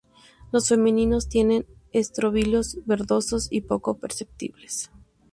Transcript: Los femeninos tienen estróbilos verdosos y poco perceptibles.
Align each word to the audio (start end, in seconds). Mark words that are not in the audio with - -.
Los 0.51 0.67
femeninos 0.69 1.29
tienen 1.29 1.67
estróbilos 1.93 2.79
verdosos 2.87 3.47
y 3.51 3.61
poco 3.61 3.99
perceptibles. 3.99 4.89